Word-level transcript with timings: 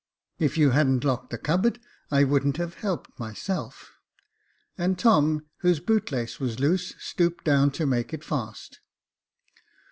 If 0.39 0.57
you 0.57 0.71
hadn't 0.71 1.03
locked 1.03 1.29
the 1.29 1.37
cupboard, 1.37 1.79
I 2.09 2.23
wouldn't 2.23 2.57
have 2.57 2.73
helped 2.73 3.19
myself." 3.19 3.91
And 4.75 4.97
Tom, 4.97 5.45
whose 5.57 5.79
bootlace 5.79 6.39
was 6.39 6.59
loose, 6.59 6.95
stooped 6.97 7.43
down 7.43 7.69
to 7.73 7.85
make 7.85 8.11
it 8.11 8.23
fast. 8.23 8.79